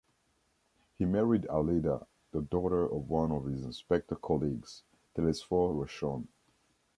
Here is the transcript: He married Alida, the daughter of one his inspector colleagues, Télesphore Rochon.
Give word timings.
He 0.97 1.05
married 1.05 1.45
Alida, 1.45 2.07
the 2.31 2.41
daughter 2.41 2.85
of 2.91 3.07
one 3.07 3.29
his 3.53 3.63
inspector 3.63 4.15
colleagues, 4.15 4.81
Télesphore 5.15 5.75
Rochon. 5.75 6.27